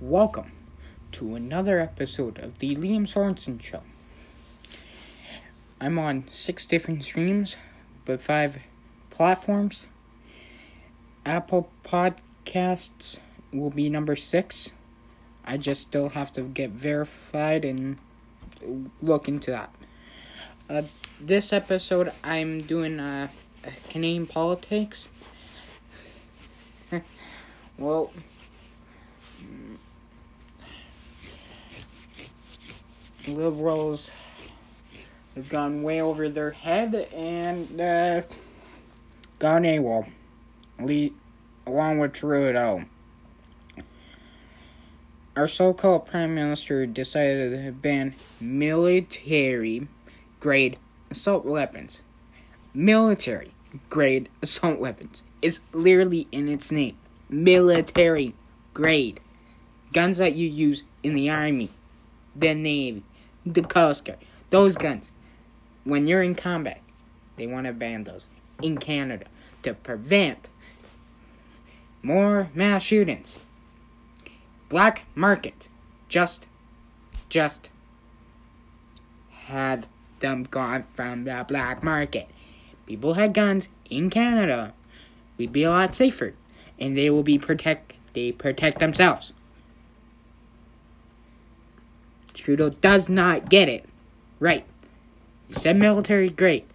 Welcome 0.00 0.52
to 1.12 1.34
another 1.34 1.78
episode 1.78 2.38
of 2.38 2.58
the 2.58 2.74
Liam 2.74 3.02
Sorensen 3.02 3.60
Show. 3.60 3.82
I'm 5.78 5.98
on 5.98 6.24
six 6.30 6.64
different 6.64 7.04
streams, 7.04 7.56
but 8.06 8.22
five 8.22 8.60
platforms. 9.10 9.84
Apple 11.26 11.68
Podcasts 11.84 13.18
will 13.52 13.68
be 13.68 13.90
number 13.90 14.16
six. 14.16 14.72
I 15.44 15.58
just 15.58 15.82
still 15.82 16.08
have 16.08 16.32
to 16.32 16.44
get 16.44 16.70
verified 16.70 17.62
and 17.66 17.98
look 19.02 19.28
into 19.28 19.50
that. 19.50 19.74
Uh, 20.70 20.82
this 21.20 21.52
episode, 21.52 22.10
I'm 22.24 22.62
doing 22.62 23.00
uh, 23.00 23.28
Canadian 23.90 24.26
politics. 24.26 25.08
well, 27.76 28.10
liberals 33.36 34.10
have 35.34 35.48
gone 35.48 35.82
way 35.82 36.00
over 36.00 36.28
their 36.28 36.50
head 36.50 36.94
and 37.14 37.80
uh, 37.80 38.22
gone 39.38 39.62
AWOL, 39.62 40.06
along 41.66 41.98
with 41.98 42.12
Trudeau. 42.12 42.84
Our 45.36 45.48
so 45.48 45.72
called 45.72 46.06
Prime 46.06 46.34
Minister 46.34 46.84
decided 46.86 47.64
to 47.64 47.72
ban 47.72 48.14
military 48.40 49.86
grade 50.40 50.76
assault 51.10 51.44
weapons. 51.44 52.00
Military 52.74 53.52
grade 53.88 54.28
assault 54.42 54.78
weapons. 54.78 55.22
It's 55.40 55.60
literally 55.72 56.26
in 56.32 56.48
its 56.48 56.70
name. 56.70 56.96
Military 57.28 58.34
grade. 58.74 59.20
Guns 59.92 60.18
that 60.18 60.34
you 60.34 60.48
use 60.48 60.82
in 61.02 61.14
the 61.14 61.30
Army, 61.30 61.70
the 62.36 62.54
Navy, 62.54 63.02
the 63.46 63.62
Guard. 63.62 64.16
Those 64.50 64.76
guns. 64.76 65.10
When 65.84 66.06
you're 66.06 66.22
in 66.22 66.34
combat, 66.34 66.80
they 67.36 67.46
want 67.46 67.66
to 67.66 67.72
ban 67.72 68.04
those 68.04 68.28
in 68.62 68.78
Canada 68.78 69.26
to 69.62 69.74
prevent 69.74 70.48
more 72.02 72.50
mass 72.54 72.82
shootings. 72.82 73.38
Black 74.68 75.04
market. 75.14 75.68
Just, 76.08 76.46
just 77.28 77.70
have 79.46 79.86
them 80.20 80.44
gone 80.44 80.84
from 80.94 81.24
the 81.24 81.44
black 81.48 81.82
market. 81.82 82.28
People 82.86 83.14
had 83.14 83.32
guns 83.32 83.68
in 83.88 84.10
Canada. 84.10 84.74
We'd 85.38 85.52
be 85.52 85.62
a 85.62 85.70
lot 85.70 85.94
safer, 85.94 86.34
and 86.78 86.96
they 86.96 87.10
will 87.10 87.22
be 87.22 87.38
protect. 87.38 87.94
They 88.12 88.32
protect 88.32 88.80
themselves. 88.80 89.32
Trudeau 92.40 92.70
does 92.70 93.08
not 93.08 93.48
get 93.48 93.68
it 93.68 93.84
right. 94.38 94.64
He 95.48 95.54
said 95.54 95.76
military 95.76 96.30
great. 96.30 96.66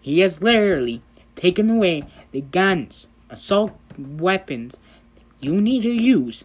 He 0.00 0.20
has 0.20 0.42
literally 0.42 1.02
taken 1.36 1.70
away 1.70 2.02
the 2.32 2.40
guns, 2.40 3.08
assault 3.30 3.72
weapons 3.96 4.76
you 5.40 5.60
need 5.60 5.82
to 5.82 5.90
use 5.90 6.44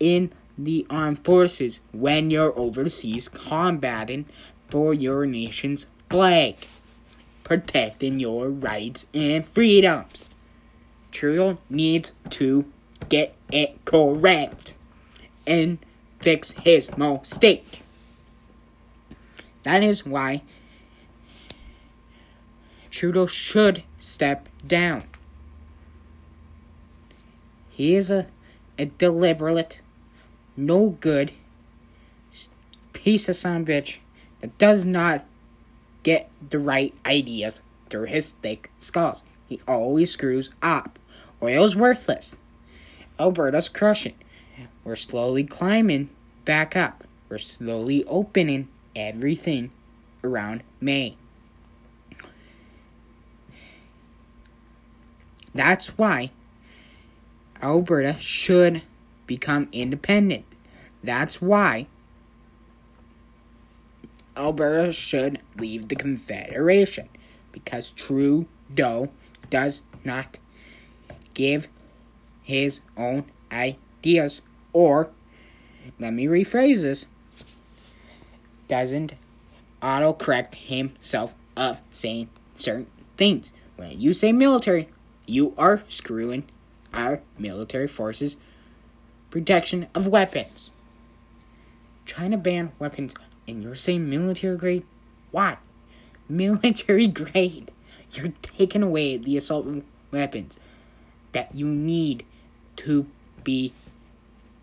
in 0.00 0.32
the 0.56 0.86
armed 0.88 1.24
forces 1.24 1.80
when 1.92 2.30
you're 2.30 2.58
overseas 2.58 3.28
combating 3.28 4.26
for 4.68 4.94
your 4.94 5.26
nation's 5.26 5.86
flag, 6.10 6.56
protecting 7.44 8.18
your 8.18 8.48
rights 8.48 9.06
and 9.12 9.46
freedoms. 9.46 10.28
Trudeau 11.12 11.58
needs 11.68 12.12
to 12.30 12.64
get 13.08 13.34
it 13.52 13.84
correct 13.84 14.74
and 15.46 15.78
fix 16.18 16.52
his 16.62 16.88
mistake. 16.96 17.82
That 19.62 19.82
is 19.82 20.06
why 20.06 20.42
Trudeau 22.90 23.26
should 23.26 23.82
step 23.98 24.48
down. 24.66 25.04
He 27.70 27.94
is 27.94 28.10
a, 28.10 28.26
a 28.78 28.86
deliberate, 28.86 29.80
no 30.56 30.90
good 30.90 31.32
piece 32.92 33.28
of 33.28 33.36
son 33.36 33.64
bitch 33.64 33.98
that 34.40 34.58
does 34.58 34.84
not 34.84 35.24
get 36.02 36.30
the 36.50 36.58
right 36.58 36.94
ideas 37.06 37.62
through 37.88 38.06
his 38.06 38.32
thick 38.42 38.70
skulls. 38.80 39.22
He 39.48 39.60
always 39.68 40.10
screws 40.10 40.50
up. 40.62 40.98
Oil's 41.42 41.76
worthless. 41.76 42.36
Alberta's 43.18 43.68
crushing. 43.68 44.14
We're 44.84 44.96
slowly 44.96 45.44
climbing 45.44 46.10
back 46.44 46.76
up. 46.76 47.04
We're 47.28 47.38
slowly 47.38 48.04
opening 48.04 48.68
everything 48.96 49.70
around 50.24 50.62
May. 50.80 51.16
That's 55.54 55.98
why 55.98 56.30
Alberta 57.62 58.16
should 58.18 58.82
become 59.26 59.68
independent. 59.72 60.44
That's 61.02 61.42
why 61.42 61.86
Alberta 64.36 64.92
should 64.92 65.40
leave 65.58 65.88
the 65.88 65.96
Confederation 65.96 67.08
because 67.50 67.90
Trudeau 67.90 69.10
does 69.50 69.82
not 70.04 70.38
give 71.34 71.68
his 72.42 72.80
own 72.96 73.24
ideas 73.50 74.40
or 74.72 75.10
let 75.98 76.12
me 76.12 76.26
rephrase 76.26 76.82
this 76.82 77.06
doesn't 78.68 79.14
autocorrect 79.82 80.54
himself 80.56 81.34
of 81.56 81.80
saying 81.90 82.28
certain 82.56 82.86
things. 83.16 83.52
When 83.76 83.98
you 84.00 84.12
say 84.12 84.32
military, 84.32 84.88
you 85.26 85.54
are 85.56 85.82
screwing 85.88 86.44
our 86.92 87.20
military 87.38 87.88
forces 87.88 88.36
protection 89.30 89.86
of 89.94 90.06
weapons. 90.06 90.72
Trying 92.06 92.30
to 92.30 92.36
ban 92.36 92.72
weapons 92.78 93.14
and 93.46 93.62
you're 93.62 93.74
saying 93.74 94.08
military 94.08 94.56
grade? 94.56 94.84
Why? 95.30 95.58
Military 96.28 97.06
grade. 97.06 97.70
You're 98.12 98.32
taking 98.42 98.82
away 98.82 99.16
the 99.16 99.36
assault 99.36 99.66
weapons 100.10 100.58
that 101.32 101.54
you 101.54 101.66
need 101.66 102.24
to 102.76 103.06
be 103.44 103.72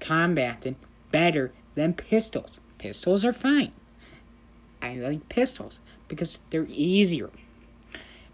combating 0.05 0.75
better 1.11 1.51
than 1.75 1.93
pistols. 1.93 2.59
Pistols 2.77 3.25
are 3.25 3.33
fine. 3.33 3.71
I 4.81 4.95
like 4.95 5.29
pistols 5.29 5.79
because 6.07 6.39
they're 6.49 6.67
easier. 6.69 7.29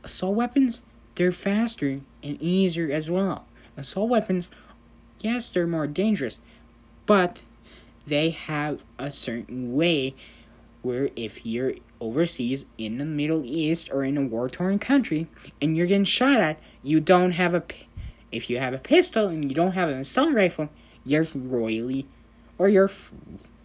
Assault 0.03 0.35
weapons, 0.35 0.81
they're 1.15 1.31
faster 1.31 2.01
and 2.23 2.41
easier 2.41 2.91
as 2.91 3.09
well. 3.09 3.45
Assault 3.77 4.09
weapons, 4.09 4.49
yes, 5.19 5.49
they're 5.49 5.67
more 5.67 5.87
dangerous, 5.87 6.39
but 7.05 7.41
they 8.05 8.31
have 8.31 8.81
a 8.97 9.11
certain 9.11 9.73
way 9.73 10.15
where 10.81 11.09
if 11.15 11.45
you're 11.45 11.75
overseas 11.99 12.65
in 12.77 12.97
the 12.97 13.05
Middle 13.05 13.43
East 13.45 13.89
or 13.91 14.03
in 14.03 14.17
a 14.17 14.21
war 14.21 14.49
torn 14.49 14.79
country 14.79 15.27
and 15.61 15.77
you're 15.77 15.85
getting 15.85 16.03
shot 16.03 16.41
at, 16.41 16.59
you 16.83 16.99
don't 16.99 17.33
have 17.33 17.53
a. 17.53 17.63
If 18.31 18.49
you 18.49 18.59
have 18.59 18.73
a 18.73 18.77
pistol 18.77 19.27
and 19.27 19.49
you 19.49 19.55
don't 19.55 19.73
have 19.73 19.89
an 19.89 19.99
assault 19.99 20.33
rifle, 20.33 20.69
you're 21.05 21.27
royally 21.33 22.07
or 22.57 22.69
you're 22.69 22.85
f- 22.85 23.11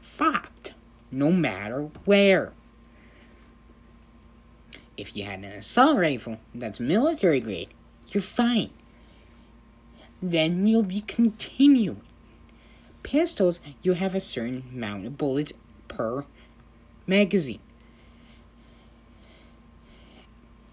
fucked 0.01 0.73
no 1.11 1.31
matter 1.31 1.89
where. 2.05 2.53
If 4.97 5.17
you 5.17 5.25
had 5.25 5.41
an 5.41 5.53
assault 5.53 5.99
rifle 5.99 6.39
that's 6.55 6.81
military 6.81 7.41
grade, 7.41 7.69
you're 8.09 8.23
fine. 8.23 8.71
Then 10.23 10.67
you'll 10.67 10.83
be 10.83 11.03
continuing. 11.03 12.01
Pistols, 13.03 13.61
you 13.83 13.93
have 13.93 14.15
a 14.15 14.21
certain 14.21 14.65
amount 14.73 15.07
of 15.07 15.19
bullets 15.19 15.53
per 15.89 16.25
magazine. 17.07 17.61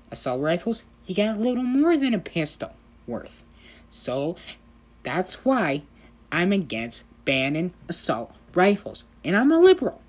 Assault 0.09 0.41
rifles, 0.41 0.83
you 1.05 1.15
got 1.15 1.37
a 1.37 1.39
little 1.39 1.63
more 1.63 1.97
than 1.97 2.13
a 2.13 2.19
pistol 2.19 2.71
worth. 3.05 3.43
So 3.89 4.35
that's 5.03 5.45
why 5.45 5.83
I'm 6.33 6.51
against 6.51 7.03
banning 7.25 7.73
assault 7.87 8.35
rifles. 8.55 9.03
And 9.23 9.37
I'm 9.37 9.51
a 9.51 9.59
liberal. 9.59 10.01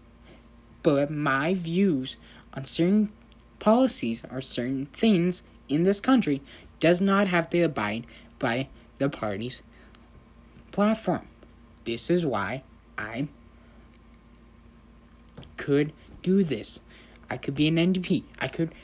But 0.83 1.11
my 1.11 1.55
views 1.55 2.17
on 2.55 2.65
certain 2.65 3.13
policies 3.59 4.23
or 4.33 4.41
certain 4.41 4.87
things 4.87 5.43
in 5.69 5.85
this 5.85 6.01
country 6.01 6.41
does 6.81 7.01
not 7.01 7.29
have 7.29 7.51
to 7.51 7.61
abide 7.61 8.07
by 8.39 8.69
the 8.99 9.09
party's 9.09 9.63
platform. 10.73 11.29
This 11.85 12.09
is 12.09 12.25
why 12.25 12.63
I 12.97 13.29
could 15.59 15.93
do 16.23 16.43
this. 16.43 16.81
I 17.29 17.37
could 17.37 17.55
be 17.55 17.69
an 17.69 17.77
NDP. 17.77 18.25
I 18.41 18.49
could. 18.49 18.75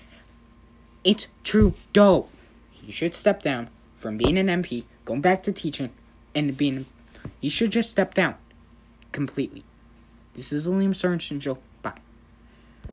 It's 1.04 1.28
true, 1.42 1.74
Trudeau. 1.92 2.28
He 2.70 2.92
should 2.92 3.14
step 3.14 3.42
down 3.42 3.70
from 3.96 4.18
being 4.18 4.36
an 4.36 4.46
MP, 4.46 4.84
going 5.04 5.20
back 5.20 5.42
to 5.44 5.52
teaching, 5.52 5.90
and 6.34 6.56
being. 6.56 6.86
He 7.40 7.48
should 7.48 7.72
just 7.72 7.90
step 7.90 8.14
down. 8.14 8.36
completely. 9.12 9.64
This 10.34 10.52
is 10.52 10.66
the 10.66 10.70
Liam 10.70 10.90
Sorensen 10.90 11.42
Show. 11.42 11.58